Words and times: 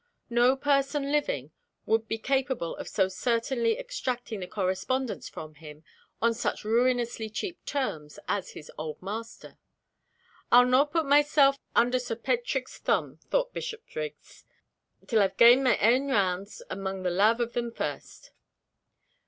No 0.31 0.55
person 0.55 1.11
living 1.11 1.51
would 1.85 2.07
be 2.07 2.17
capable 2.17 2.75
of 2.77 2.87
so 2.87 3.07
certainly 3.07 3.77
extracting 3.77 4.39
the 4.39 4.47
correspondence 4.47 5.29
from 5.29 5.53
him, 5.53 5.83
on 6.23 6.33
such 6.33 6.63
ruinously 6.65 7.29
cheap 7.29 7.63
terms 7.65 8.17
as 8.27 8.53
his 8.53 8.71
old 8.79 8.99
master. 9.03 9.59
"I'll 10.51 10.65
no' 10.65 10.87
put 10.87 11.05
myself 11.05 11.59
under 11.75 11.99
Sir 11.99 12.15
Paitrick's 12.15 12.79
thumb," 12.79 13.19
thought 13.29 13.53
Bishopriggs, 13.53 14.43
"till 15.05 15.21
I've 15.21 15.37
gane 15.37 15.61
my 15.61 15.75
ain 15.77 16.07
rounds 16.07 16.63
among 16.67 17.03
the 17.03 17.11
lave 17.11 17.39
o' 17.39 17.45
them 17.45 17.71
first." 17.71 18.31